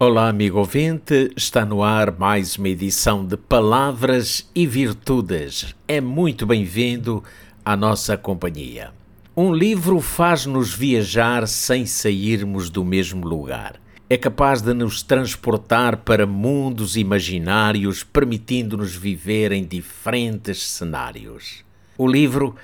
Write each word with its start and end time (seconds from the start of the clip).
Olá, 0.00 0.28
amigo 0.28 0.58
ouvinte, 0.58 1.32
está 1.36 1.64
no 1.64 1.82
ar 1.82 2.16
mais 2.16 2.54
uma 2.54 2.68
edição 2.68 3.26
de 3.26 3.36
Palavras 3.36 4.48
e 4.54 4.64
Virtudes. 4.64 5.74
É 5.88 6.00
muito 6.00 6.46
bem-vindo 6.46 7.20
à 7.64 7.76
nossa 7.76 8.16
companhia. 8.16 8.92
Um 9.36 9.52
livro 9.52 10.00
faz-nos 10.00 10.72
viajar 10.72 11.48
sem 11.48 11.84
sairmos 11.84 12.70
do 12.70 12.84
mesmo 12.84 13.26
lugar. 13.26 13.74
É 14.08 14.16
capaz 14.16 14.62
de 14.62 14.72
nos 14.72 15.02
transportar 15.02 15.96
para 15.96 16.28
mundos 16.28 16.96
imaginários, 16.96 18.04
permitindo-nos 18.04 18.94
viver 18.94 19.50
em 19.50 19.64
diferentes 19.64 20.62
cenários. 20.62 21.64
O 21.98 22.06
livro 22.06 22.54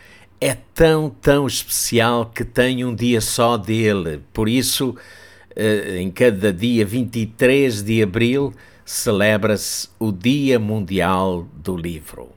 é 0.41 0.55
tão, 0.73 1.11
tão 1.11 1.49
especial 1.49 2.27
que 2.27 2.45
tem 2.45 2.85
um 2.85 2.95
dia 2.95 3.21
só 3.21 3.57
dele, 3.57 4.23
por 4.33 4.49
isso 4.49 4.95
em 5.57 6.11
cada 6.11 6.53
dia 6.53 6.85
23 6.85 7.83
de 7.83 8.03
abril, 8.03 8.53
celebra-se 8.85 9.89
o 9.99 10.11
Dia 10.11 10.59
Mundial 10.59 11.49
do 11.55 11.77
Livro. 11.77 12.29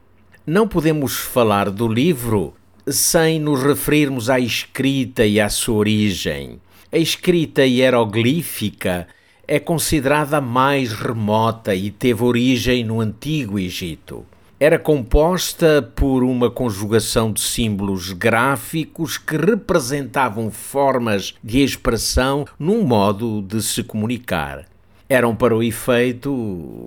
Não 0.46 0.68
podemos 0.68 1.18
falar 1.18 1.70
do 1.70 1.88
livro 1.88 2.54
sem 2.88 3.40
nos 3.40 3.62
referirmos 3.62 4.30
à 4.30 4.40
escrita 4.40 5.26
e 5.26 5.42
à 5.42 5.50
sua 5.50 5.76
origem. 5.76 6.62
A 6.92 6.98
escrita 6.98 7.66
hieroglífica 7.66 9.08
é 9.48 9.60
considerada 9.60 10.40
mais 10.40 10.94
remota 10.94 11.76
e 11.76 11.92
teve 11.92 12.24
origem 12.24 12.84
no 12.84 13.02
Antigo 13.02 13.60
Egito 13.60 14.26
era 14.60 14.80
composta 14.80 15.84
por 15.96 16.24
uma 16.24 16.50
conjugação 16.50 17.32
de 17.32 17.42
símbolos 17.42 18.12
gráficos 18.12 19.16
que 19.16 19.38
representavam 19.38 20.50
formas 20.50 21.36
de 21.44 21.62
expressão 21.62 22.44
num 22.58 22.82
modo 22.82 23.44
de 23.44 23.62
se 23.62 23.84
comunicar. 23.84 24.66
Eram 25.08 25.36
para 25.36 25.56
o 25.56 25.62
efeito 25.62 26.34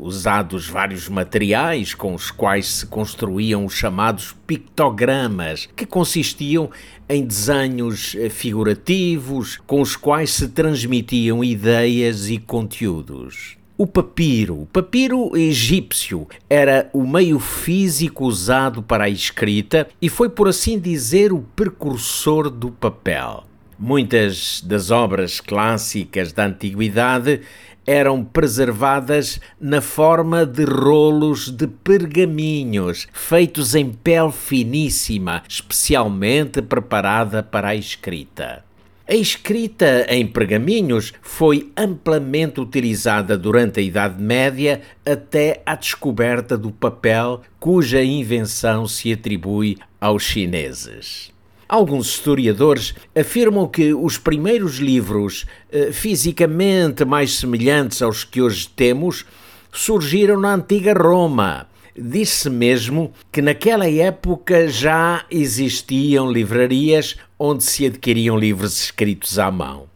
usados 0.03 0.69
vários 0.69 1.09
materiais 1.09 1.95
com 1.95 2.13
os 2.13 2.31
quais 2.33 2.67
se 2.67 2.87
construíam 2.87 3.65
os 3.65 3.73
chamados 3.73 4.37
pictogramas, 4.47 5.69
que 5.77 5.87
consistiam 5.87 6.71
em 7.09 7.25
desenhos 7.25 8.17
figurativos 8.31 9.59
com 9.65 9.81
os 9.81 9.95
quais 9.95 10.31
se 10.31 10.49
transmitiam 10.49 11.43
ideias 11.43 12.29
e 12.29 12.37
conteúdos. 12.37 13.60
O 13.83 13.87
papiro. 13.87 14.61
O 14.61 14.67
papiro 14.67 15.35
egípcio 15.35 16.29
era 16.51 16.91
o 16.93 17.03
meio 17.07 17.39
físico 17.39 18.27
usado 18.27 18.83
para 18.83 19.05
a 19.05 19.09
escrita 19.09 19.89
e 20.03 20.11
foi, 20.11 20.29
por 20.29 20.49
assim 20.49 20.79
dizer, 20.79 21.33
o 21.33 21.43
precursor 21.57 22.51
do 22.51 22.71
papel. 22.71 23.45
Muitas 23.79 24.61
das 24.61 24.91
obras 24.91 25.41
clássicas 25.41 26.31
da 26.31 26.45
antiguidade 26.45 27.41
eram 27.87 28.23
preservadas 28.23 29.41
na 29.59 29.81
forma 29.81 30.45
de 30.45 30.65
rolos 30.65 31.51
de 31.51 31.67
pergaminhos 31.67 33.09
feitos 33.15 33.75
em 33.75 33.91
pele 33.91 34.31
finíssima, 34.31 35.43
especialmente 35.49 36.61
preparada 36.61 37.43
para 37.43 37.69
a 37.69 37.75
escrita. 37.75 38.63
A 39.11 39.15
escrita 39.17 40.07
em 40.09 40.25
pergaminhos 40.25 41.13
foi 41.21 41.73
amplamente 41.77 42.61
utilizada 42.61 43.37
durante 43.37 43.81
a 43.81 43.83
Idade 43.83 44.23
Média 44.23 44.83
até 45.05 45.61
à 45.67 45.75
descoberta 45.75 46.57
do 46.57 46.71
papel, 46.71 47.41
cuja 47.59 48.05
invenção 48.05 48.87
se 48.87 49.13
atribui 49.13 49.77
aos 50.01 50.23
chineses. 50.23 51.33
Alguns 51.69 52.07
historiadores 52.07 52.95
afirmam 53.13 53.67
que 53.67 53.93
os 53.93 54.17
primeiros 54.17 54.77
livros 54.77 55.45
eh, 55.73 55.91
fisicamente 55.91 57.05
mais 57.05 57.37
semelhantes 57.37 58.01
aos 58.03 58.23
que 58.23 58.41
hoje 58.41 58.69
temos 58.69 59.27
surgiram 59.73 60.39
na 60.39 60.55
antiga 60.55 60.95
Roma, 60.95 61.67
Diz-se 61.97 62.49
mesmo 62.49 63.13
que 63.33 63.43
naquela 63.43 63.89
época 63.89 64.69
já 64.69 65.25
existiam 65.31 66.31
livrarias 66.31 67.17
onde 67.39 67.65
se 67.65 67.87
adquiriam 67.87 68.39
livros 68.39 68.81
escritos 68.81 69.39
à 69.39 69.51
mão. 69.51 69.89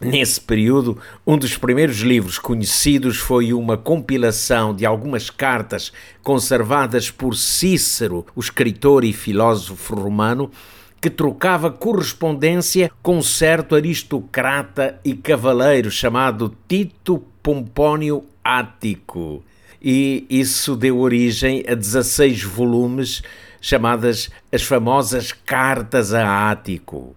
Nesse 0.00 0.40
período, 0.40 0.96
um 1.26 1.36
dos 1.36 1.58
primeiros 1.58 1.98
livros 1.98 2.38
conhecidos 2.38 3.18
foi 3.18 3.52
uma 3.52 3.76
compilação 3.76 4.74
de 4.74 4.86
algumas 4.86 5.28
cartas 5.28 5.92
conservadas 6.22 7.10
por 7.10 7.36
Cícero, 7.36 8.24
o 8.34 8.40
escritor 8.40 9.04
e 9.04 9.12
filósofo 9.12 9.94
romano, 9.94 10.50
que 11.00 11.10
trocava 11.10 11.70
correspondência 11.70 12.90
com 13.02 13.18
um 13.18 13.22
certo 13.22 13.74
aristocrata 13.74 14.98
e 15.04 15.14
cavaleiro 15.14 15.90
chamado 15.90 16.54
Tito 16.66 17.22
Pompônio 17.42 18.24
Ático 18.42 19.42
e 19.82 20.26
isso 20.28 20.76
deu 20.76 20.98
origem 20.98 21.64
a 21.66 21.74
16 21.74 22.42
volumes 22.42 23.22
chamadas 23.60 24.30
as 24.52 24.62
famosas 24.62 25.32
Cartas 25.32 26.12
a 26.14 26.50
Ático. 26.50 27.14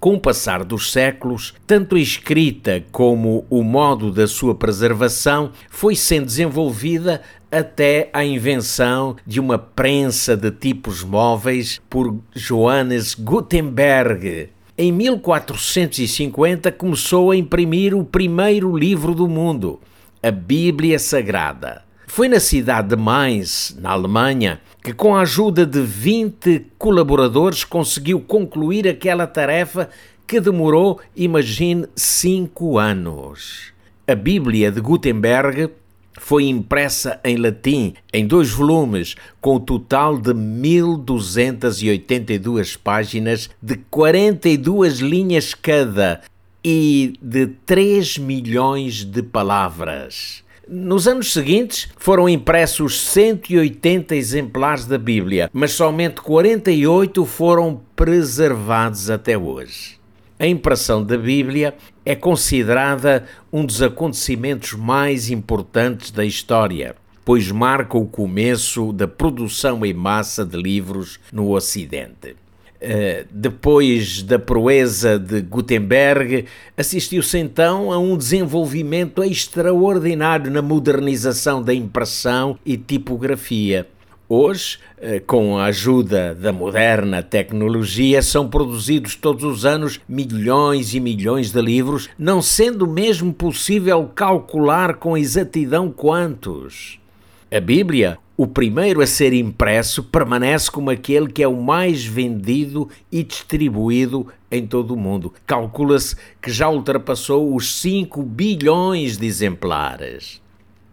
Com 0.00 0.14
o 0.14 0.20
passar 0.20 0.62
dos 0.62 0.92
séculos, 0.92 1.54
tanto 1.66 1.96
a 1.96 2.00
escrita 2.00 2.84
como 2.92 3.44
o 3.50 3.64
modo 3.64 4.12
da 4.12 4.28
sua 4.28 4.54
preservação 4.54 5.50
foi 5.68 5.96
sendo 5.96 6.26
desenvolvida 6.26 7.20
até 7.50 8.08
à 8.12 8.24
invenção 8.24 9.16
de 9.26 9.40
uma 9.40 9.58
prensa 9.58 10.36
de 10.36 10.52
tipos 10.52 11.02
móveis 11.02 11.80
por 11.90 12.16
Johannes 12.32 13.14
Gutenberg. 13.14 14.50
Em 14.76 14.92
1450 14.92 16.70
começou 16.70 17.32
a 17.32 17.36
imprimir 17.36 17.92
o 17.92 18.04
primeiro 18.04 18.76
livro 18.76 19.16
do 19.16 19.26
mundo, 19.26 19.80
a 20.22 20.30
Bíblia 20.30 21.00
Sagrada. 21.00 21.87
Foi 22.10 22.26
na 22.26 22.40
cidade 22.40 22.88
de 22.88 22.96
Mainz, 22.96 23.76
na 23.78 23.90
Alemanha, 23.90 24.60
que, 24.82 24.92
com 24.92 25.14
a 25.14 25.20
ajuda 25.20 25.64
de 25.64 25.80
20 25.80 26.66
colaboradores, 26.76 27.62
conseguiu 27.62 28.18
concluir 28.18 28.88
aquela 28.88 29.24
tarefa 29.26 29.88
que 30.26 30.40
demorou, 30.40 31.00
imagine, 31.14 31.86
cinco 31.94 32.76
anos. 32.78 33.72
A 34.06 34.16
Bíblia 34.16 34.72
de 34.72 34.80
Gutenberg 34.80 35.70
foi 36.18 36.46
impressa 36.46 37.20
em 37.22 37.36
latim 37.36 37.94
em 38.12 38.26
dois 38.26 38.50
volumes, 38.50 39.14
com 39.40 39.54
o 39.56 39.60
total 39.60 40.18
de 40.18 40.34
1282 40.34 42.74
páginas 42.74 43.48
de 43.62 43.76
42 43.90 44.98
linhas 44.98 45.54
cada 45.54 46.22
e 46.64 47.12
de 47.22 47.46
3 47.66 48.18
milhões 48.18 49.04
de 49.04 49.22
palavras. 49.22 50.42
Nos 50.70 51.08
anos 51.08 51.32
seguintes 51.32 51.88
foram 51.96 52.28
impressos 52.28 53.00
180 53.00 54.14
exemplares 54.14 54.84
da 54.84 54.98
Bíblia, 54.98 55.48
mas 55.50 55.72
somente 55.72 56.20
48 56.20 57.24
foram 57.24 57.80
preservados 57.96 59.08
até 59.08 59.38
hoje. 59.38 59.98
A 60.38 60.46
impressão 60.46 61.02
da 61.02 61.16
Bíblia 61.16 61.74
é 62.04 62.14
considerada 62.14 63.24
um 63.50 63.64
dos 63.64 63.80
acontecimentos 63.80 64.74
mais 64.74 65.30
importantes 65.30 66.10
da 66.10 66.22
história, 66.22 66.94
pois 67.24 67.50
marca 67.50 67.96
o 67.96 68.04
começo 68.04 68.92
da 68.92 69.08
produção 69.08 69.86
em 69.86 69.94
massa 69.94 70.44
de 70.44 70.60
livros 70.60 71.18
no 71.32 71.50
Ocidente. 71.50 72.36
Uh, 72.80 73.26
depois 73.32 74.22
da 74.22 74.38
proeza 74.38 75.18
de 75.18 75.40
Gutenberg, 75.40 76.44
assistiu-se 76.76 77.36
então 77.36 77.90
a 77.90 77.98
um 77.98 78.16
desenvolvimento 78.16 79.24
extraordinário 79.24 80.48
na 80.48 80.62
modernização 80.62 81.60
da 81.60 81.74
impressão 81.74 82.56
e 82.64 82.76
tipografia. 82.76 83.88
Hoje, 84.28 84.78
uh, 84.98 85.20
com 85.26 85.58
a 85.58 85.64
ajuda 85.64 86.36
da 86.36 86.52
moderna 86.52 87.20
tecnologia, 87.20 88.22
são 88.22 88.48
produzidos 88.48 89.16
todos 89.16 89.42
os 89.42 89.64
anos 89.64 89.98
milhões 90.08 90.94
e 90.94 91.00
milhões 91.00 91.50
de 91.50 91.60
livros, 91.60 92.08
não 92.16 92.40
sendo 92.40 92.86
mesmo 92.86 93.32
possível 93.32 94.08
calcular 94.14 94.94
com 94.94 95.18
exatidão 95.18 95.90
quantos. 95.90 97.00
A 97.50 97.60
Bíblia, 97.60 98.18
o 98.36 98.46
primeiro 98.46 99.00
a 99.00 99.06
ser 99.06 99.32
impresso, 99.32 100.04
permanece 100.04 100.70
como 100.70 100.90
aquele 100.90 101.28
que 101.28 101.42
é 101.42 101.48
o 101.48 101.56
mais 101.56 102.04
vendido 102.04 102.90
e 103.10 103.22
distribuído 103.24 104.26
em 104.50 104.66
todo 104.66 104.92
o 104.92 104.98
mundo. 104.98 105.32
Calcula-se 105.46 106.14
que 106.42 106.50
já 106.50 106.68
ultrapassou 106.68 107.54
os 107.54 107.80
5 107.80 108.22
bilhões 108.22 109.16
de 109.16 109.24
exemplares. 109.24 110.42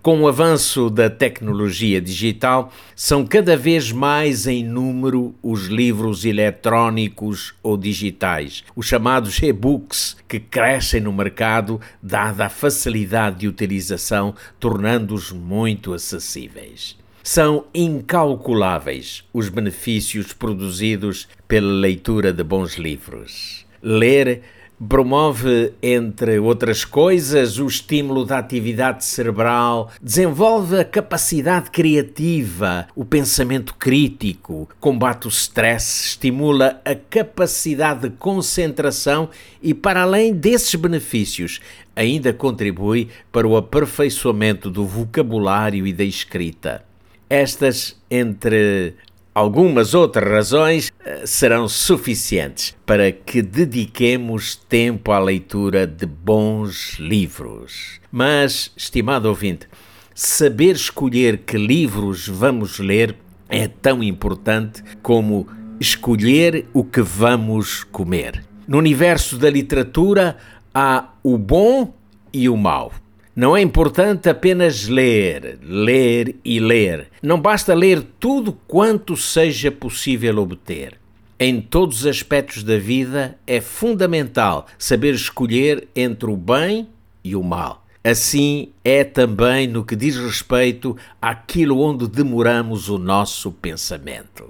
Com 0.05 0.21
o 0.21 0.27
avanço 0.27 0.87
da 0.87 1.09
tecnologia 1.09 1.99
digital, 1.99 2.71
são 2.95 3.25
cada 3.25 3.57
vez 3.57 3.91
mais 3.91 4.45
em 4.45 4.63
número 4.63 5.33
os 5.41 5.65
livros 5.65 6.25
eletrónicos 6.25 7.55
ou 7.63 7.75
digitais, 7.75 8.63
os 8.75 8.85
chamados 8.85 9.41
e-books, 9.41 10.15
que 10.27 10.39
crescem 10.39 11.01
no 11.01 11.11
mercado 11.11 11.81
dada 12.03 12.45
a 12.45 12.49
facilidade 12.49 13.37
de 13.37 13.47
utilização, 13.47 14.35
tornando-os 14.59 15.31
muito 15.31 15.91
acessíveis. 15.91 16.95
São 17.23 17.65
incalculáveis 17.73 19.23
os 19.33 19.49
benefícios 19.49 20.33
produzidos 20.33 21.27
pela 21.47 21.73
leitura 21.73 22.31
de 22.31 22.43
bons 22.43 22.75
livros. 22.75 23.65
Ler 23.81 24.43
promove, 24.87 25.73
entre 25.81 26.39
outras 26.39 26.83
coisas, 26.83 27.57
o 27.59 27.65
estímulo 27.65 28.25
da 28.25 28.37
atividade 28.37 29.05
cerebral, 29.05 29.91
desenvolve 30.01 30.79
a 30.79 30.85
capacidade 30.85 31.71
criativa, 31.71 32.87
o 32.95 33.05
pensamento 33.05 33.73
crítico, 33.75 34.69
combate 34.79 35.27
o 35.27 35.29
stress, 35.29 36.09
estimula 36.09 36.81
a 36.83 36.95
capacidade 36.95 38.09
de 38.09 38.15
concentração 38.17 39.29
e, 39.61 39.73
para 39.73 40.01
além 40.01 40.33
desses 40.33 40.75
benefícios, 40.75 41.59
ainda 41.95 42.33
contribui 42.33 43.09
para 43.31 43.47
o 43.47 43.55
aperfeiçoamento 43.55 44.69
do 44.69 44.85
vocabulário 44.85 45.87
e 45.87 45.93
da 45.93 46.03
escrita. 46.03 46.83
Estas, 47.29 47.99
entre 48.11 48.95
Algumas 49.35 49.93
outras 49.93 50.31
razões 50.31 50.93
eh, 51.03 51.23
serão 51.25 51.67
suficientes 51.67 52.73
para 52.85 53.11
que 53.11 53.41
dediquemos 53.41 54.55
tempo 54.55 55.11
à 55.11 55.19
leitura 55.19 55.85
de 55.85 56.05
bons 56.05 56.95
livros. 56.99 57.99
Mas, 58.09 58.71
estimado 58.77 59.27
ouvinte, 59.27 59.67
saber 60.13 60.77
escolher 60.77 61.39
que 61.39 61.57
livros 61.57 62.29
vamos 62.29 62.79
ler 62.79 63.17
é 63.49 63.67
tão 63.67 64.01
importante 64.01 64.81
como 65.03 65.45
escolher 65.81 66.65
o 66.71 66.85
que 66.85 67.01
vamos 67.01 67.83
comer. 67.83 68.41
No 68.65 68.77
universo 68.77 69.37
da 69.37 69.49
literatura 69.49 70.37
há 70.73 71.09
o 71.21 71.37
bom 71.37 71.93
e 72.31 72.47
o 72.47 72.55
mau. 72.55 72.93
Não 73.35 73.57
é 73.57 73.61
importante 73.61 74.29
apenas 74.29 74.87
ler, 74.87 75.59
ler 75.61 76.37
e 76.45 76.57
ler. 76.57 77.09
Não 77.21 77.37
basta 77.37 77.73
ler 77.73 78.01
tudo 78.17 78.53
quanto 78.65 79.17
seja 79.17 79.69
possível 79.69 80.37
obter. 80.37 80.97
Em 81.37 81.59
todos 81.59 81.99
os 81.99 82.07
aspectos 82.07 82.63
da 82.63 82.77
vida 82.77 83.37
é 83.45 83.59
fundamental 83.59 84.67
saber 84.77 85.13
escolher 85.13 85.85
entre 85.93 86.29
o 86.29 86.37
bem 86.37 86.87
e 87.25 87.35
o 87.35 87.43
mal. 87.43 87.85
Assim 88.01 88.69
é 88.85 89.03
também 89.03 89.67
no 89.67 89.83
que 89.83 89.97
diz 89.97 90.15
respeito 90.15 90.95
àquilo 91.21 91.81
onde 91.81 92.07
demoramos 92.07 92.87
o 92.87 92.97
nosso 92.97 93.51
pensamento. 93.51 94.49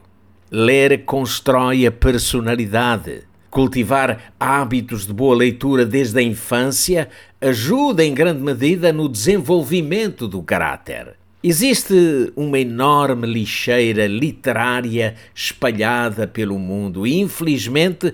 Ler 0.51 1.05
constrói 1.05 1.87
a 1.87 1.91
personalidade. 1.91 3.23
Cultivar 3.49 4.33
hábitos 4.39 5.07
de 5.07 5.13
boa 5.13 5.35
leitura 5.35 5.85
desde 5.85 6.19
a 6.19 6.21
infância 6.21 7.09
ajuda 7.45 8.03
em 8.03 8.11
grande 8.11 8.41
medida 8.41 8.91
no 8.91 9.07
desenvolvimento 9.07 10.27
do 10.27 10.41
caráter. 10.41 11.13
Existe 11.43 12.33
uma 12.35 12.57
enorme 12.57 13.27
lixeira 13.27 14.07
literária 14.07 15.13
espalhada 15.33 16.25
pelo 16.25 16.57
mundo 16.57 17.05
e, 17.05 17.19
infelizmente, 17.19 18.11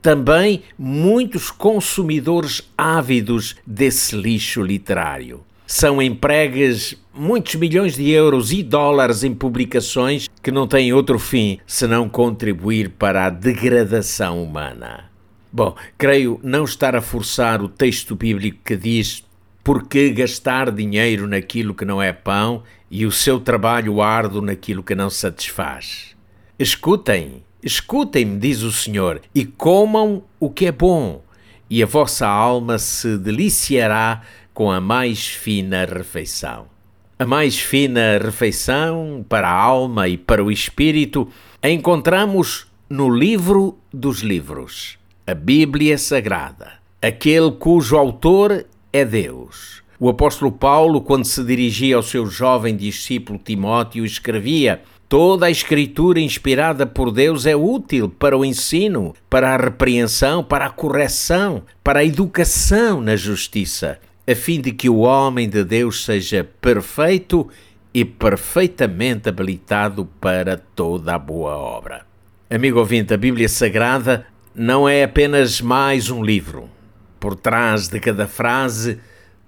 também 0.00 0.62
muitos 0.78 1.50
consumidores 1.50 2.62
ávidos 2.78 3.56
desse 3.66 4.14
lixo 4.14 4.62
literário. 4.62 5.40
São 5.66 6.00
empregues 6.00 6.96
muitos 7.12 7.56
milhões 7.56 7.96
de 7.96 8.08
euros 8.08 8.52
e 8.52 8.62
dólares 8.62 9.24
em 9.24 9.34
publicações 9.34 10.28
que 10.40 10.52
não 10.52 10.68
têm 10.68 10.92
outro 10.92 11.18
fim 11.18 11.58
senão 11.66 12.08
contribuir 12.08 12.90
para 12.90 13.26
a 13.26 13.30
degradação 13.30 14.40
humana. 14.40 15.09
Bom, 15.52 15.74
creio 15.98 16.38
não 16.44 16.62
estar 16.62 16.94
a 16.94 17.00
forçar 17.00 17.60
o 17.60 17.68
texto 17.68 18.14
bíblico 18.14 18.60
que 18.64 18.76
diz: 18.76 19.24
Por 19.64 19.88
que 19.88 20.10
gastar 20.10 20.70
dinheiro 20.70 21.26
naquilo 21.26 21.74
que 21.74 21.84
não 21.84 22.00
é 22.00 22.12
pão 22.12 22.62
e 22.88 23.04
o 23.04 23.10
seu 23.10 23.40
trabalho 23.40 24.00
árduo 24.00 24.40
naquilo 24.40 24.80
que 24.80 24.94
não 24.94 25.10
satisfaz? 25.10 26.14
Escutem, 26.56 27.42
escutem-me, 27.64 28.38
diz 28.38 28.62
o 28.62 28.70
Senhor, 28.70 29.20
e 29.34 29.44
comam 29.44 30.22
o 30.38 30.48
que 30.48 30.66
é 30.66 30.72
bom, 30.72 31.20
e 31.68 31.82
a 31.82 31.86
vossa 31.86 32.28
alma 32.28 32.78
se 32.78 33.18
deliciará 33.18 34.22
com 34.54 34.70
a 34.70 34.80
mais 34.80 35.26
fina 35.26 35.84
refeição. 35.84 36.66
A 37.18 37.26
mais 37.26 37.58
fina 37.58 38.18
refeição 38.18 39.26
para 39.28 39.48
a 39.48 39.60
alma 39.60 40.06
e 40.06 40.16
para 40.16 40.44
o 40.44 40.50
espírito 40.50 41.28
a 41.60 41.68
encontramos 41.68 42.68
no 42.88 43.10
livro 43.10 43.76
dos 43.92 44.20
livros 44.20 44.99
a 45.30 45.34
Bíblia 45.34 45.96
Sagrada, 45.96 46.72
aquele 47.00 47.52
cujo 47.52 47.96
autor 47.96 48.66
é 48.92 49.04
Deus. 49.04 49.80
O 49.96 50.08
apóstolo 50.08 50.50
Paulo, 50.50 51.00
quando 51.00 51.24
se 51.24 51.44
dirigia 51.44 51.94
ao 51.94 52.02
seu 52.02 52.26
jovem 52.26 52.76
discípulo 52.76 53.38
Timóteo, 53.38 54.04
escrevia: 54.04 54.82
Toda 55.08 55.46
a 55.46 55.50
Escritura 55.50 56.18
inspirada 56.18 56.84
por 56.84 57.12
Deus 57.12 57.46
é 57.46 57.54
útil 57.54 58.08
para 58.08 58.36
o 58.36 58.44
ensino, 58.44 59.14
para 59.28 59.54
a 59.54 59.56
repreensão, 59.56 60.42
para 60.42 60.66
a 60.66 60.70
correção, 60.70 61.62
para 61.84 62.00
a 62.00 62.04
educação 62.04 63.00
na 63.00 63.14
justiça, 63.14 64.00
a 64.26 64.34
fim 64.34 64.60
de 64.60 64.72
que 64.72 64.88
o 64.88 64.98
homem 64.98 65.48
de 65.48 65.62
Deus 65.62 66.04
seja 66.04 66.42
perfeito 66.60 67.48
e 67.94 68.04
perfeitamente 68.04 69.28
habilitado 69.28 70.08
para 70.20 70.56
toda 70.56 71.14
a 71.14 71.18
boa 71.20 71.56
obra. 71.56 72.04
Amigo 72.50 72.80
ouvinte, 72.80 73.14
a 73.14 73.16
Bíblia 73.16 73.48
Sagrada 73.48 74.26
não 74.54 74.88
é 74.88 75.04
apenas 75.04 75.60
mais 75.60 76.10
um 76.10 76.22
livro. 76.22 76.68
Por 77.18 77.36
trás 77.36 77.88
de 77.88 78.00
cada 78.00 78.26
frase 78.26 78.98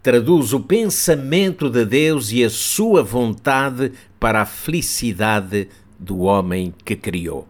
traduz 0.03 0.53
o 0.53 0.61
pensamento 0.61 1.71
de 1.71 1.85
Deus 1.85 2.33
e 2.33 2.45
a 2.45 2.51
sua 2.51 3.03
vontade 3.03 3.93
para 4.19 4.43
a 4.43 4.47
felicidade 4.47 5.69
do 5.99 6.21
homem 6.21 6.75
que 6.85 6.97
criou. 6.97 7.47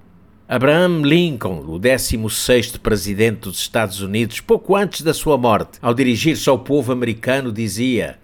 Abraham 0.49 1.00
Lincoln, 1.02 1.60
o 1.66 1.81
16º 1.81 2.78
presidente 2.78 3.40
dos 3.40 3.58
Estados 3.58 4.02
Unidos, 4.02 4.40
pouco 4.40 4.76
antes 4.76 5.02
da 5.02 5.14
sua 5.14 5.38
morte, 5.38 5.78
ao 5.81 5.94
dirigir-se 5.94 6.49
ao 6.49 6.58
povo 6.58 6.93
americano, 6.93 7.50
dizia: 7.50 8.19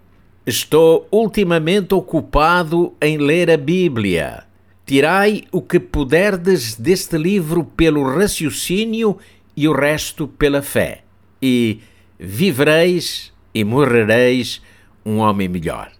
Estou 0.46 1.08
ultimamente 1.10 1.94
ocupado 1.94 2.94
em 3.00 3.16
ler 3.16 3.50
a 3.50 3.56
Bíblia. 3.56 4.47
Tirai 4.88 5.44
o 5.52 5.60
que 5.60 5.78
puderdes 5.78 6.74
deste 6.74 7.18
livro 7.18 7.62
pelo 7.62 8.02
raciocínio 8.04 9.18
e 9.54 9.68
o 9.68 9.72
resto 9.74 10.26
pela 10.26 10.62
fé, 10.62 11.02
e 11.42 11.80
vivereis 12.18 13.30
e 13.54 13.64
morrereis 13.64 14.62
um 15.04 15.18
homem 15.18 15.46
melhor. 15.46 15.92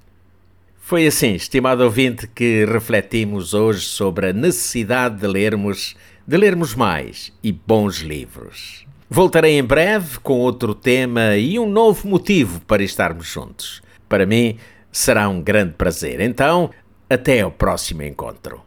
Foi 0.81 1.07
assim, 1.07 1.35
estimado 1.35 1.85
ouvinte, 1.85 2.27
que 2.27 2.65
refletimos 2.65 3.53
hoje 3.53 3.81
sobre 3.81 4.31
a 4.31 4.33
necessidade 4.33 5.19
de 5.21 5.27
lermos, 5.27 5.95
de 6.27 6.39
lermos 6.39 6.75
mais 6.75 7.31
e 7.45 7.53
bons 7.53 7.99
livros. 7.99 8.87
Voltarei 9.11 9.59
em 9.59 9.65
breve 9.65 10.19
com 10.21 10.39
outro 10.39 10.75
tema 10.75 11.37
e 11.37 11.59
um 11.59 11.69
novo 11.69 12.09
motivo 12.09 12.63
para 12.63 12.83
estarmos 12.83 13.27
juntos. 13.27 13.83
Para 14.09 14.25
mim 14.25 14.57
será 14.91 15.29
um 15.29 15.43
grande 15.43 15.75
prazer. 15.75 16.23
Então, 16.23 16.71
até 17.11 17.43
ao 17.43 17.51
próximo 17.51 18.03
encontro 18.03 18.67